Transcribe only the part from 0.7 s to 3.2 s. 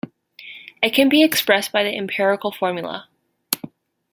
It can be expressed by the empirical formula.